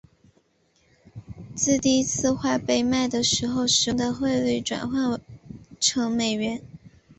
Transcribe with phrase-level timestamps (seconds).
[1.55, 5.21] 自第一次画被卖的时候使用的汇率转换
[5.79, 6.59] 成美元。